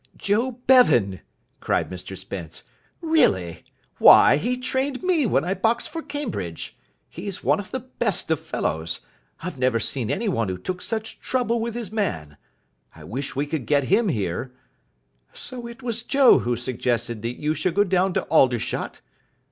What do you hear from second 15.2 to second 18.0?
So it was Joe who suggested that you should go